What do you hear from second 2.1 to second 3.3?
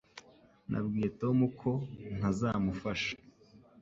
ntazamufasha